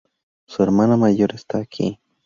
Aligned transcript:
Su 0.47 0.63
hermana 0.63 0.97
mayor 0.97 1.35
está 1.35 1.59
aquí. 1.59 1.99